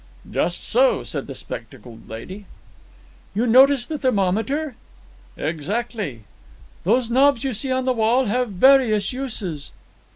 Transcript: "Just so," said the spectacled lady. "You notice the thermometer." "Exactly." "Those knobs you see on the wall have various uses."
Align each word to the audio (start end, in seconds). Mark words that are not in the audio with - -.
"Just 0.31 0.63
so," 0.63 1.03
said 1.03 1.27
the 1.27 1.35
spectacled 1.35 2.09
lady. 2.09 2.45
"You 3.35 3.45
notice 3.45 3.85
the 3.85 3.99
thermometer." 3.99 4.73
"Exactly." 5.37 6.21
"Those 6.85 7.11
knobs 7.11 7.43
you 7.43 7.53
see 7.53 7.71
on 7.71 7.85
the 7.85 7.93
wall 7.93 8.25
have 8.25 8.49
various 8.49 9.13
uses." 9.13 9.69